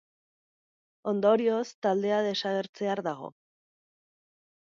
[1.11, 3.29] Ondorioz, taldea desagertzear dago.